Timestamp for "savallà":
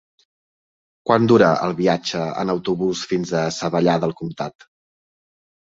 3.61-4.01